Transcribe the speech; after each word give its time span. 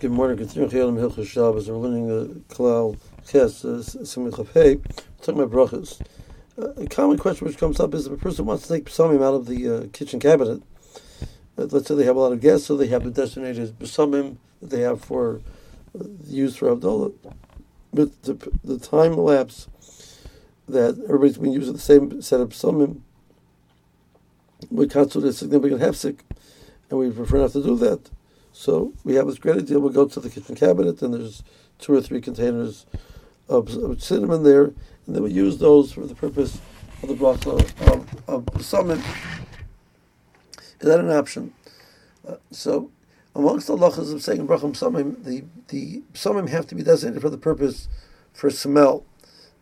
Good 0.00 0.12
morning. 0.12 0.36
Continuing 0.36 0.70
Chayalim 0.70 0.96
Hilchos 0.96 1.26
Shabbos. 1.26 1.68
We're 1.68 1.76
learning 1.76 2.06
the 2.06 2.26
Klal 2.54 2.96
Ches 3.28 3.64
Siman 3.64 4.30
Chafei. 4.30 4.80
Talking 5.22 5.42
about 5.42 5.50
brachas. 5.50 6.00
Uh, 6.56 6.68
a 6.80 6.86
common 6.86 7.18
question 7.18 7.48
which 7.48 7.58
comes 7.58 7.80
up 7.80 7.92
is 7.94 8.06
if 8.06 8.12
a 8.12 8.16
person 8.16 8.46
wants 8.46 8.68
to 8.68 8.74
take 8.74 8.84
besamim 8.84 9.24
out 9.24 9.34
of 9.34 9.46
the 9.46 9.68
uh, 9.68 9.86
kitchen 9.92 10.20
cabinet. 10.20 10.62
Uh, 11.58 11.64
let's 11.64 11.88
say 11.88 11.96
they 11.96 12.04
have 12.04 12.14
a 12.14 12.20
lot 12.20 12.30
of 12.30 12.40
guests, 12.40 12.68
so 12.68 12.76
they 12.76 12.86
have 12.86 13.02
the 13.02 13.10
designated 13.10 13.76
besamim 13.80 14.36
that 14.60 14.70
they 14.70 14.82
have 14.82 15.02
for 15.04 15.40
uh, 15.98 16.04
use 16.28 16.54
for 16.54 16.76
Havdalah. 16.76 17.12
But 17.92 18.22
the, 18.22 18.34
the 18.62 18.78
time 18.78 19.16
lapse 19.16 19.66
that 20.68 20.96
everybody's 21.08 21.38
been 21.38 21.50
using 21.52 21.72
the 21.72 21.80
same 21.80 22.22
set 22.22 22.38
of 22.40 22.50
besamim 22.50 23.00
would 24.70 24.92
constitute 24.92 25.28
a 25.28 25.32
significant 25.32 25.80
hefsek, 25.80 26.20
and 26.88 27.00
we 27.00 27.10
prefer 27.10 27.38
not 27.38 27.50
to 27.50 27.64
do 27.64 27.76
that. 27.78 28.10
So 28.58 28.92
we 29.04 29.14
have 29.14 29.28
this 29.28 29.38
great 29.38 29.58
idea. 29.58 29.78
We'll 29.78 29.92
go 29.92 30.08
to 30.08 30.18
the 30.18 30.28
kitchen 30.28 30.56
cabinet, 30.56 31.00
and 31.00 31.14
there's 31.14 31.44
two 31.78 31.94
or 31.94 32.02
three 32.02 32.20
containers 32.20 32.86
of, 33.48 33.72
of 33.76 34.02
cinnamon 34.02 34.42
there, 34.42 34.64
and 34.64 35.14
then 35.14 35.22
we 35.22 35.30
use 35.30 35.58
those 35.58 35.92
for 35.92 36.04
the 36.04 36.14
purpose 36.16 36.58
of 37.00 37.08
the 37.08 37.14
bracha 37.14 37.52
of, 37.86 38.28
of 38.28 38.46
the 38.46 38.64
summit. 38.64 38.98
Is 40.80 40.88
that 40.88 40.98
an 40.98 41.08
option? 41.08 41.52
Uh, 42.26 42.34
so, 42.50 42.90
amongst 43.36 43.68
the 43.68 43.76
lachas 43.76 44.12
of 44.12 44.24
saying 44.24 44.48
bracham 44.48 44.72
samim, 44.76 45.22
the 45.22 45.44
the 45.68 46.02
samim 46.14 46.48
have 46.48 46.66
to 46.66 46.74
be 46.74 46.82
designated 46.82 47.22
for 47.22 47.30
the 47.30 47.38
purpose 47.38 47.86
for 48.32 48.50
smell, 48.50 49.04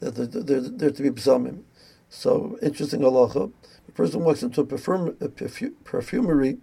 that 0.00 0.14
they're, 0.14 0.42
they're, 0.42 0.60
they're 0.62 0.90
to 0.90 1.02
be 1.02 1.10
psamim. 1.10 1.64
So, 2.08 2.58
interesting 2.62 3.00
halacha. 3.00 3.52
A 3.88 3.92
person 3.92 4.24
walks 4.24 4.42
into 4.42 4.62
a, 4.62 4.64
perfume, 4.64 5.18
a 5.20 5.28
perfumery, 5.28 6.56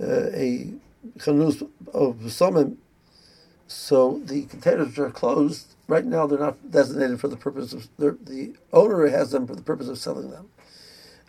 uh, 0.00 0.30
a 0.34 0.74
chanus 1.18 1.62
of 1.92 2.16
samim, 2.18 2.76
so 3.66 4.20
the 4.24 4.44
containers 4.46 4.98
are 4.98 5.10
closed. 5.10 5.74
Right 5.88 6.04
now, 6.04 6.26
they're 6.26 6.38
not 6.38 6.70
designated 6.70 7.20
for 7.20 7.28
the 7.28 7.36
purpose 7.36 7.72
of 7.72 7.88
the 7.98 8.54
owner 8.72 9.06
has 9.08 9.30
them 9.30 9.46
for 9.46 9.54
the 9.54 9.62
purpose 9.62 9.88
of 9.88 9.98
selling 9.98 10.30
them. 10.30 10.48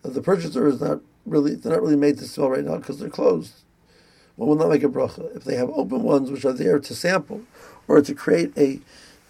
The 0.03 0.21
purchaser 0.21 0.67
is 0.67 0.81
not 0.81 1.01
really 1.25 1.55
they're 1.55 1.73
not 1.73 1.81
really 1.81 1.95
made 1.95 2.17
to 2.19 2.25
sell 2.25 2.49
right 2.49 2.63
now 2.63 2.77
because 2.77 2.99
they're 2.99 3.09
closed. 3.09 3.53
One 4.35 4.49
will 4.49 4.55
not 4.55 4.69
make 4.69 4.83
a 4.83 4.87
bracha 4.87 5.35
if 5.35 5.43
they 5.43 5.55
have 5.55 5.69
open 5.71 6.03
ones 6.03 6.31
which 6.31 6.45
are 6.45 6.53
there 6.53 6.79
to 6.79 6.95
sample 6.95 7.41
or 7.87 8.01
to 8.01 8.13
create 8.13 8.57
a 8.57 8.79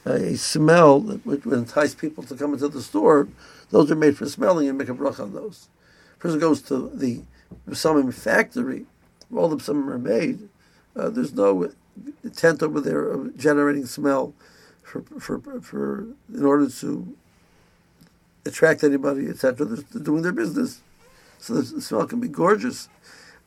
a 0.05 0.37
smell 0.37 1.01
that 1.01 1.25
would 1.25 1.45
entice 1.45 1.93
people 1.93 2.23
to 2.23 2.35
come 2.35 2.53
into 2.53 2.69
the 2.69 2.81
store. 2.81 3.27
Those 3.71 3.91
are 3.91 3.95
made 3.95 4.17
for 4.17 4.25
smelling 4.27 4.69
and 4.69 4.77
make 4.77 4.89
a 4.89 4.93
bracha 4.93 5.21
on 5.21 5.33
those. 5.33 5.67
Person 6.19 6.39
goes 6.39 6.61
to 6.63 6.89
the 6.93 7.23
some 7.73 8.11
factory 8.11 8.85
all 9.35 9.49
the 9.49 9.63
some 9.63 9.89
are 9.89 9.97
made, 9.97 10.49
uh, 10.95 11.09
there's 11.09 11.33
no 11.33 11.71
tent 12.35 12.63
over 12.63 12.79
there 12.79 13.09
of 13.09 13.37
generating 13.37 13.85
smell 13.85 14.33
for, 14.83 15.01
for, 15.19 15.39
for 15.61 16.07
in 16.33 16.45
order 16.45 16.69
to 16.69 17.15
attract 18.45 18.83
anybody, 18.83 19.27
etc. 19.27 19.65
They're 19.65 20.01
doing 20.01 20.23
their 20.23 20.31
business. 20.31 20.81
So 21.39 21.55
the 21.55 21.81
smell 21.81 22.07
can 22.07 22.19
be 22.19 22.27
gorgeous, 22.27 22.89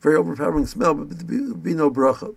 very 0.01 0.17
overpowering 0.17 0.67
smell, 0.67 0.95
but 0.95 1.11
there 1.11 1.27
be, 1.27 1.55
be 1.55 1.75
no 1.75 1.91
bracha. 1.91 2.35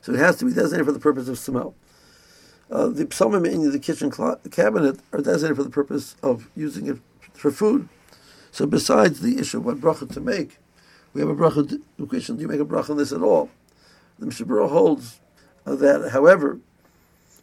So 0.00 0.12
it 0.12 0.18
has 0.18 0.36
to 0.36 0.44
be 0.44 0.52
designated 0.52 0.86
for 0.86 0.92
the 0.92 1.00
purpose 1.00 1.28
of 1.28 1.38
smell. 1.38 1.74
Uh, 2.70 2.88
the 2.88 3.04
besamim 3.04 3.46
in 3.46 3.70
the 3.70 3.78
kitchen 3.78 4.10
cl- 4.10 4.40
cabinet 4.50 4.98
are 5.12 5.20
designated 5.20 5.56
for 5.56 5.62
the 5.64 5.70
purpose 5.70 6.16
of 6.22 6.48
using 6.56 6.86
it 6.86 6.98
for 7.34 7.50
food. 7.50 7.88
So 8.50 8.66
besides 8.66 9.20
the 9.20 9.38
issue 9.38 9.58
of 9.58 9.66
what 9.66 9.80
bracha 9.80 10.12
to 10.14 10.20
make, 10.20 10.58
we 11.16 11.22
have 11.22 11.30
a 11.30 11.34
bracha. 11.34 11.80
The 11.98 12.06
question: 12.06 12.36
Do 12.36 12.42
you 12.42 12.48
make 12.48 12.60
a 12.60 12.64
bracha 12.64 12.90
on 12.90 12.98
this 12.98 13.10
at 13.10 13.22
all? 13.22 13.48
The 14.18 14.26
Mishnah 14.26 14.46
Berurah 14.46 14.68
holds 14.68 15.18
that, 15.64 16.10
however, 16.12 16.60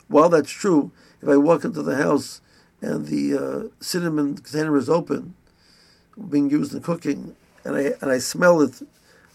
while 0.08 0.30
that's 0.30 0.52
true, 0.52 0.92
if 1.22 1.28
I 1.28 1.38
walk 1.38 1.66
into 1.66 1.82
the 1.82 1.96
house 1.96 2.40
and 2.82 3.08
the 3.08 3.36
uh, 3.36 3.84
cinnamon 3.84 4.36
container 4.36 4.78
is 4.78 4.90
open, 4.90 5.34
being 6.30 6.52
used 6.52 6.74
in 6.76 6.82
cooking, 6.82 7.36
and 7.66 7.76
I 7.76 7.94
and 8.00 8.12
I 8.12 8.20
smell 8.20 8.62
it, 8.62 8.84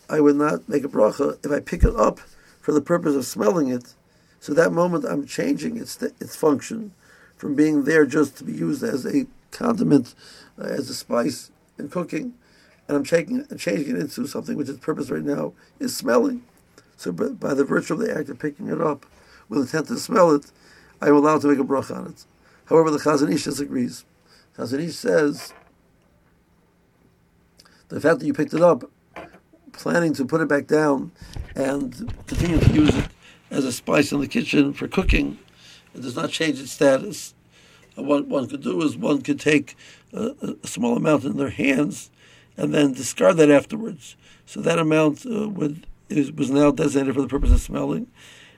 I 0.09 0.21
would 0.21 0.37
not 0.37 0.69
make 0.69 0.85
a 0.85 0.89
bracha. 0.89 1.45
If 1.45 1.51
I 1.51 1.59
pick 1.59 1.83
it 1.83 1.97
up 1.97 2.21
for 2.61 2.73
the 2.73 2.81
purpose 2.81 3.17
of 3.17 3.27
smelling 3.27 3.69
it, 3.69 3.95
so 4.39 4.55
that 4.55 4.71
moment 4.71 5.05
I'm 5.05 5.27
changing 5.27 5.77
its 5.79 6.01
its 6.01 6.37
function 6.37 6.93
from 7.37 7.57
being 7.57 7.85
there 7.85 8.07
just 8.07 8.37
to 8.37 8.45
be 8.45 8.53
used 8.53 8.85
as 8.85 9.05
a 9.05 9.27
condiment, 9.51 10.15
uh, 10.61 10.67
as 10.67 10.89
a 10.91 10.95
spice 10.95 11.51
in 11.77 11.89
cooking, 11.89 12.35
and 12.89 12.97
I'm 12.97 13.05
changing, 13.05 13.47
changing 13.59 13.97
it 13.97 14.01
into 14.01 14.27
something 14.27 14.57
which 14.57 14.69
its 14.69 14.79
purpose 14.79 15.11
right 15.11 15.23
now 15.23 15.53
is 15.79 15.97
smelling. 15.97 16.43
So 16.97 17.13
by 17.13 17.55
the 17.55 17.65
virtue 17.65 17.93
of 17.93 18.01
the 18.01 18.13
act 18.17 18.29
of 18.31 18.39
picking 18.39 18.69
it 18.69 18.81
up 18.81 19.07
with 19.49 19.61
intent 19.61 19.87
to 19.89 19.99
smell 19.99 20.33
it, 20.33 20.51
I 21.01 21.09
am 21.09 21.15
allowed 21.15 21.43
to 21.43 21.49
make 21.49 21.59
a 21.59 21.65
bracha 21.65 21.97
on 21.97 22.07
it. 22.09 22.25
However, 22.65 22.91
the 22.91 22.99
Chazon 22.99 23.33
Ish 23.33 23.45
disagrees. 23.45 24.05
Chazon 24.57 24.81
Ish 24.81 24.97
says 24.97 25.53
the 27.89 28.01
fact 28.01 28.21
that 28.21 28.27
you 28.27 28.35
picked 28.35 28.55
it 28.55 28.63
up, 28.63 28.91
planning 29.73 30.13
to 30.15 30.25
put 30.25 30.41
it 30.41 30.49
back 30.49 30.67
down 30.67 31.13
and 31.55 32.13
continue 32.27 32.59
to 32.59 32.73
use 32.73 32.95
it 32.95 33.09
as 33.51 33.65
a 33.65 33.73
spice 33.73 34.13
in 34.13 34.21
the 34.21 34.27
kitchen 34.27 34.73
for 34.73 34.89
cooking, 34.89 35.39
it 35.95 36.03
does 36.03 36.17
not 36.17 36.31
change 36.31 36.61
its 36.61 36.73
status. 36.73 37.35
What 37.95 38.27
one 38.27 38.49
could 38.49 38.63
do 38.63 38.81
is 38.83 38.97
one 38.97 39.23
could 39.23 39.41
take 39.41 39.77
a, 40.13 40.57
a 40.63 40.67
small 40.67 40.97
amount 40.97 41.25
in 41.25 41.37
their 41.37 41.51
hands 41.51 42.11
and 42.59 42.75
then 42.75 42.93
discard 42.93 43.37
that 43.39 43.51
afterwards. 43.51 44.17
So 44.45 44.61
that 44.61 44.79
amount 44.79 45.25
uh, 45.25 45.49
would 45.49 45.87
is, 46.11 46.33
was 46.33 46.51
now 46.51 46.71
designated 46.71 47.15
for 47.15 47.23
the 47.23 47.29
purpose 47.29 47.53
of 47.53 47.61
smelling, 47.61 48.09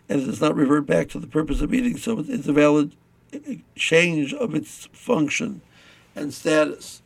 and 0.08 0.22
it 0.22 0.24
does 0.24 0.40
not 0.40 0.56
revert 0.56 0.86
back 0.86 1.08
to 1.10 1.20
the 1.20 1.26
purpose 1.26 1.60
of 1.60 1.74
eating. 1.74 1.96
So 1.98 2.24
it's 2.26 2.48
a 2.48 2.52
valid 2.52 2.96
uh, 3.34 3.38
change 3.76 4.32
of 4.32 4.54
its 4.54 4.88
function 4.92 5.60
and 6.16 6.32
status. 6.32 7.02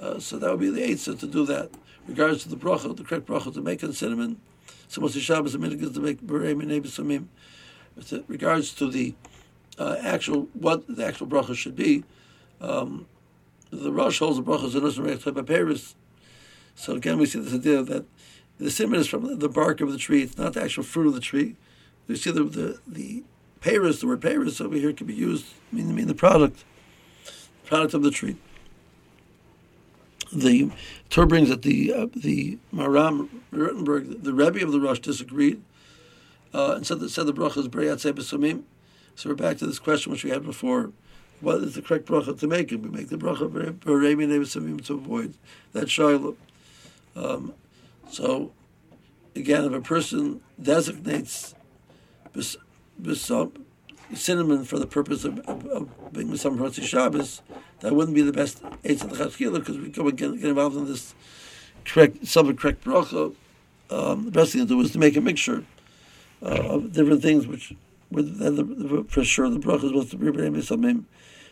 Uh, 0.00 0.18
so 0.18 0.38
that 0.38 0.50
would 0.50 0.60
be 0.60 0.70
the 0.70 0.80
eitzah 0.80 1.18
to 1.20 1.26
do 1.26 1.44
that. 1.46 1.70
Regards 2.06 2.44
to 2.44 2.48
the 2.48 2.56
bracha, 2.56 2.96
the 2.96 3.04
correct 3.04 3.26
bracha 3.26 3.52
to 3.52 3.60
make 3.60 3.84
on 3.84 3.92
cinnamon. 3.92 4.40
So 4.88 5.02
Moshe 5.02 5.20
Shabbos 5.20 5.54
a 5.54 5.58
minute 5.58 5.80
to 5.92 6.00
make 6.00 6.22
berei 6.22 6.54
minei. 6.54 7.26
Regards 8.28 8.72
to 8.74 8.88
the 8.90 9.14
uh, 9.78 9.96
actual 10.00 10.48
what 10.54 10.86
the 10.86 11.04
actual 11.04 11.26
bracha 11.26 11.54
should 11.54 11.76
be, 11.76 12.04
um, 12.60 13.06
the 13.70 13.92
Rosh 13.92 14.20
holds 14.20 14.38
the 14.38 14.42
bracha 14.42 14.70
zenos 14.70 14.96
peiros. 15.44 15.94
So 16.78 16.94
again, 16.94 17.18
we 17.18 17.26
see 17.26 17.40
this 17.40 17.52
idea 17.52 17.82
that 17.82 18.04
the 18.58 18.70
cinnamon 18.70 19.00
is 19.00 19.08
from 19.08 19.40
the 19.40 19.48
bark 19.48 19.80
of 19.80 19.90
the 19.90 19.98
tree; 19.98 20.22
it's 20.22 20.38
not 20.38 20.52
the 20.52 20.62
actual 20.62 20.84
fruit 20.84 21.08
of 21.08 21.14
the 21.14 21.20
tree. 21.20 21.56
We 22.06 22.14
see 22.14 22.30
the 22.30 22.44
the 22.44 22.78
the 22.86 23.24
peiros, 23.60 24.00
the 24.00 24.06
word 24.06 24.20
peiros 24.20 24.60
over 24.60 24.76
here 24.76 24.92
can 24.92 25.08
be 25.08 25.14
used 25.14 25.46
mean 25.72 25.92
mean 25.92 26.06
the 26.06 26.14
product, 26.14 26.64
product 27.64 27.94
of 27.94 28.04
the 28.04 28.12
tree. 28.12 28.36
The 30.32 30.70
Torah 31.10 31.26
brings 31.26 31.48
that 31.48 31.62
the 31.62 31.92
uh, 31.92 32.06
the 32.14 32.58
Maharam 32.72 33.28
Rothenburg, 33.50 34.22
the 34.22 34.32
Rebbe 34.32 34.62
of 34.62 34.70
the 34.70 34.80
Rosh, 34.80 35.00
disagreed 35.00 35.60
uh, 36.54 36.74
and 36.76 36.86
said 36.86 37.00
that 37.00 37.10
said 37.10 37.26
the 37.26 37.34
bracha 37.34 37.58
is 37.58 37.68
Borei 37.68 37.92
Atzei 37.92 38.12
Besamim. 38.12 38.62
So 39.16 39.30
we're 39.30 39.34
back 39.34 39.58
to 39.58 39.66
this 39.66 39.80
question 39.80 40.12
which 40.12 40.22
we 40.22 40.30
had 40.30 40.44
before. 40.44 40.92
What 41.40 41.56
is 41.56 41.74
the 41.74 41.82
correct 41.82 42.06
bracha 42.06 42.38
to 42.38 42.46
make? 42.46 42.70
And 42.70 42.84
we 42.84 42.88
make 42.88 43.08
the 43.08 43.16
bracha 43.16 43.50
Berei 43.50 44.84
to 44.86 44.94
avoid 44.94 45.34
that 45.72 45.90
shiloh. 45.90 46.36
Um, 47.16 47.54
so, 48.10 48.52
again, 49.34 49.64
if 49.64 49.72
a 49.72 49.80
person 49.80 50.40
designates 50.60 51.54
bis, 52.32 52.56
cinnamon 54.14 54.64
for 54.64 54.78
the 54.78 54.86
purpose 54.86 55.24
of, 55.24 55.38
of, 55.40 55.66
of 55.66 56.12
being 56.12 56.28
Misam 56.28 56.56
Rotzi 56.56 56.82
Shabbos, 56.82 57.42
that 57.80 57.94
wouldn't 57.94 58.14
be 58.14 58.22
the 58.22 58.32
best 58.32 58.62
aids 58.84 59.02
of 59.04 59.10
the 59.10 59.24
Chachila 59.24 59.60
because 59.60 59.78
we 59.78 59.90
go 59.90 60.08
and 60.08 60.16
get, 60.16 60.32
get, 60.40 60.48
involved 60.48 60.76
in 60.76 60.86
this 60.86 61.14
correct, 61.84 62.26
some 62.26 62.54
correct 62.56 62.84
bracha. 62.84 63.34
Um, 63.90 64.26
the 64.26 64.30
best 64.30 64.52
thing 64.52 64.62
to 64.62 64.66
do 64.66 64.80
is 64.80 64.90
to 64.92 64.98
make 64.98 65.16
a 65.16 65.20
mixture 65.20 65.64
uh, 66.42 66.46
of 66.46 66.92
different 66.92 67.22
things, 67.22 67.46
which 67.46 67.74
with 68.10 68.38
the, 68.38 68.50
the, 68.50 69.04
for 69.08 69.24
sure 69.24 69.48
the 69.50 69.58
bracha 69.58 69.84
is 69.84 69.90
supposed 69.90 70.10
to 70.10 70.16
be 70.16 70.30
Rebbe 70.30 70.58
Samim, 70.58 71.04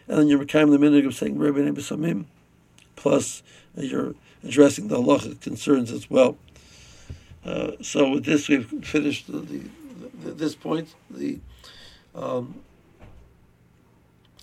and 0.08 0.18
then 0.18 0.28
you're 0.28 0.44
the 0.44 0.78
minute 0.78 1.06
of 1.06 1.14
saying 1.14 1.38
Rebbe 1.38 1.60
Samim, 1.80 2.24
plus 2.94 3.42
uh, 3.76 3.82
you're 3.82 4.14
addressing 4.44 4.88
the 4.88 4.96
halachic 4.96 5.40
concerns 5.40 5.90
as 5.90 6.10
well. 6.10 6.36
Uh, 7.44 7.72
so 7.80 8.10
with 8.10 8.24
this, 8.24 8.48
we've 8.48 8.68
finished 8.84 9.26
the, 9.26 9.38
the, 9.38 9.62
the 10.24 10.30
this 10.32 10.54
point. 10.54 10.94
The 11.10 11.38
um, 12.14 12.60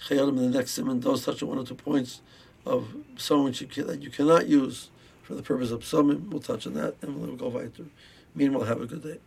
in 0.10 0.36
the 0.36 0.50
next 0.50 0.72
simon 0.72 1.00
does 1.00 1.26
touch 1.26 1.42
on 1.42 1.50
one 1.50 1.58
or 1.58 1.66
two 1.66 1.76
points 1.76 2.22
of 2.66 2.96
some 3.18 3.46
which 3.46 3.62
you 3.62 3.68
can, 3.68 3.88
that 3.88 4.02
you 4.02 4.10
cannot 4.10 4.48
use 4.48 4.90
for 5.24 5.34
the 5.34 5.42
purpose 5.42 5.72
of 5.72 5.86
summon. 5.86 6.30
We'll 6.30 6.42
touch 6.42 6.68
on 6.68 6.74
that 6.74 6.96
and 7.02 7.20
we'll 7.20 7.36
go 7.36 7.48
weiter. 7.48 7.86
Meanwhile, 8.36 8.66
have 8.66 8.82
a 8.82 8.86
good 8.86 9.04
day. 9.04 9.20